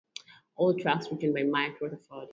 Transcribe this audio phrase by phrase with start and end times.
[0.55, 2.29] All tracks written by Mike Rutherford.